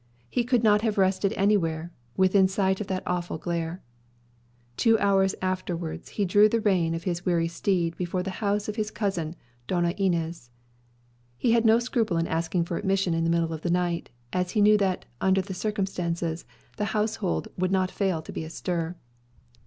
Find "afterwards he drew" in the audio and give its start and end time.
5.43-6.49